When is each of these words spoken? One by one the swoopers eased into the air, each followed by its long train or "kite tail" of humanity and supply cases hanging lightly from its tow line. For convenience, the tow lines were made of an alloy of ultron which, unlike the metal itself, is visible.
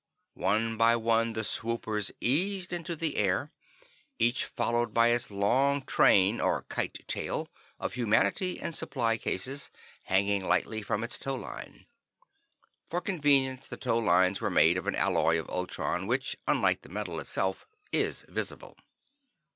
One 0.33 0.77
by 0.77 0.95
one 0.95 1.33
the 1.33 1.43
swoopers 1.43 2.09
eased 2.19 2.73
into 2.73 2.95
the 2.95 3.17
air, 3.17 3.51
each 4.17 4.45
followed 4.45 4.95
by 4.95 5.09
its 5.09 5.29
long 5.29 5.83
train 5.83 6.39
or 6.41 6.63
"kite 6.63 7.05
tail" 7.07 7.49
of 7.79 7.93
humanity 7.93 8.59
and 8.59 8.73
supply 8.73 9.17
cases 9.17 9.69
hanging 10.05 10.43
lightly 10.43 10.81
from 10.81 11.03
its 11.03 11.19
tow 11.19 11.35
line. 11.35 11.85
For 12.87 12.99
convenience, 12.99 13.67
the 13.67 13.77
tow 13.77 13.99
lines 13.99 14.41
were 14.41 14.49
made 14.49 14.75
of 14.75 14.87
an 14.87 14.95
alloy 14.95 15.37
of 15.37 15.47
ultron 15.51 16.07
which, 16.07 16.35
unlike 16.47 16.81
the 16.81 16.89
metal 16.89 17.19
itself, 17.19 17.67
is 17.91 18.21
visible. 18.27 18.75